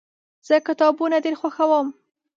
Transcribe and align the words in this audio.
زه 0.47 0.55
کتابونه 0.67 1.15
ډیر 1.23 1.35
خوښوم. 1.41 1.87